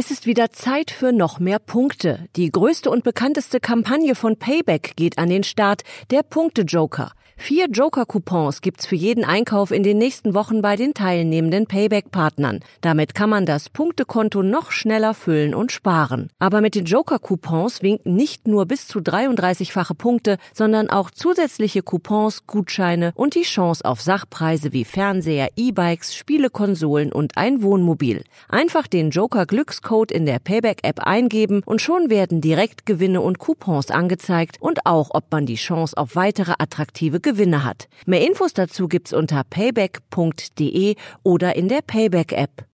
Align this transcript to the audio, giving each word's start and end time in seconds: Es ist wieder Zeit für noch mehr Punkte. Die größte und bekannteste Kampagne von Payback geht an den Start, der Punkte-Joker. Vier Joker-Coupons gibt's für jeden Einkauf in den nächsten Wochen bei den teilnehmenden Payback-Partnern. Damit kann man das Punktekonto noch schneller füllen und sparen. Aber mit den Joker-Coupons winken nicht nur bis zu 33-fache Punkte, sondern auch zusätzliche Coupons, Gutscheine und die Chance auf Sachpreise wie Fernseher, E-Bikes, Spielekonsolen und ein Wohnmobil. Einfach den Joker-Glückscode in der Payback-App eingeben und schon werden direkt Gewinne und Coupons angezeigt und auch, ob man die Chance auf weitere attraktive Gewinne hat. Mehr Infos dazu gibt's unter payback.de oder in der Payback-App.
Es 0.00 0.12
ist 0.12 0.26
wieder 0.26 0.52
Zeit 0.52 0.92
für 0.92 1.12
noch 1.12 1.40
mehr 1.40 1.58
Punkte. 1.58 2.28
Die 2.36 2.52
größte 2.52 2.88
und 2.88 3.02
bekannteste 3.02 3.58
Kampagne 3.58 4.14
von 4.14 4.38
Payback 4.38 4.94
geht 4.94 5.18
an 5.18 5.28
den 5.28 5.42
Start, 5.42 5.82
der 6.12 6.22
Punkte-Joker. 6.22 7.10
Vier 7.40 7.68
Joker-Coupons 7.70 8.60
gibt's 8.62 8.84
für 8.84 8.96
jeden 8.96 9.24
Einkauf 9.24 9.70
in 9.70 9.84
den 9.84 9.96
nächsten 9.96 10.34
Wochen 10.34 10.60
bei 10.60 10.74
den 10.74 10.92
teilnehmenden 10.92 11.66
Payback-Partnern. 11.66 12.60
Damit 12.80 13.14
kann 13.14 13.30
man 13.30 13.46
das 13.46 13.70
Punktekonto 13.70 14.42
noch 14.42 14.72
schneller 14.72 15.14
füllen 15.14 15.54
und 15.54 15.70
sparen. 15.70 16.30
Aber 16.40 16.60
mit 16.60 16.74
den 16.74 16.84
Joker-Coupons 16.84 17.80
winken 17.80 18.16
nicht 18.16 18.48
nur 18.48 18.66
bis 18.66 18.88
zu 18.88 18.98
33-fache 18.98 19.94
Punkte, 19.94 20.36
sondern 20.52 20.90
auch 20.90 21.12
zusätzliche 21.12 21.82
Coupons, 21.82 22.46
Gutscheine 22.46 23.12
und 23.14 23.36
die 23.36 23.42
Chance 23.42 23.84
auf 23.84 24.02
Sachpreise 24.02 24.72
wie 24.72 24.84
Fernseher, 24.84 25.48
E-Bikes, 25.56 26.16
Spielekonsolen 26.16 27.12
und 27.12 27.38
ein 27.38 27.62
Wohnmobil. 27.62 28.24
Einfach 28.48 28.88
den 28.88 29.10
Joker-Glückscode 29.10 30.10
in 30.10 30.26
der 30.26 30.40
Payback-App 30.40 31.00
eingeben 31.06 31.62
und 31.64 31.80
schon 31.80 32.10
werden 32.10 32.40
direkt 32.40 32.84
Gewinne 32.84 33.20
und 33.20 33.38
Coupons 33.38 33.90
angezeigt 33.92 34.56
und 34.60 34.84
auch, 34.86 35.10
ob 35.12 35.30
man 35.30 35.46
die 35.46 35.54
Chance 35.54 35.96
auf 35.96 36.16
weitere 36.16 36.54
attraktive 36.58 37.20
Gewinne 37.28 37.62
hat. 37.62 37.88
Mehr 38.06 38.26
Infos 38.26 38.54
dazu 38.54 38.88
gibt's 38.88 39.12
unter 39.12 39.44
payback.de 39.44 40.96
oder 41.24 41.56
in 41.56 41.68
der 41.68 41.82
Payback-App. 41.82 42.64